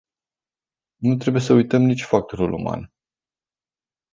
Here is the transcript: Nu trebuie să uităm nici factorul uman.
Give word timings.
Nu 0.97 1.15
trebuie 1.17 1.41
să 1.41 1.53
uităm 1.53 1.81
nici 1.81 2.03
factorul 2.03 2.53
uman. 2.53 2.91